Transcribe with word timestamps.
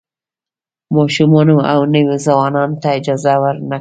ماشومانو 0.95 1.57
او 1.71 1.79
نویو 1.93 2.15
ځوانانو 2.25 2.79
ته 2.81 2.87
اجازه 2.97 3.31
نه 3.35 3.37
ورکوي. 3.43 3.67